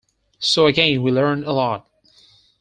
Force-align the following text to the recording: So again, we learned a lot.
So 0.39 0.65
again, 0.65 1.03
we 1.03 1.11
learned 1.11 1.43
a 1.45 1.51
lot. 1.51 1.87